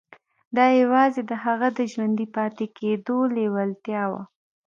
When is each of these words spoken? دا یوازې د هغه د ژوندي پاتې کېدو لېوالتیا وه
دا 0.55 0.65
یوازې 0.81 1.21
د 1.29 1.31
هغه 1.45 1.67
د 1.77 1.79
ژوندي 1.91 2.27
پاتې 2.35 2.65
کېدو 2.77 3.17
لېوالتیا 3.35 4.03
وه 4.11 4.21